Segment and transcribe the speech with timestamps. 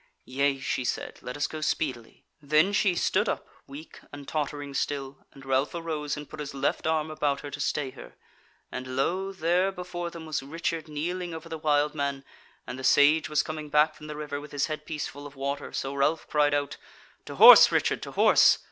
[0.25, 5.27] "Yea," she said, "let us go speedily!" Then she stood up, weak and tottering still,
[5.31, 8.15] and Ralph arose and put his left arm about her to stay her;
[8.71, 12.25] and lo, there before them was Richard kneeling over the wild man,
[12.65, 15.71] and the Sage was coming back from the river with his headpiece full of water;
[15.71, 16.77] so Ralph cried out:
[17.27, 18.57] "To horse, Richard, to horse!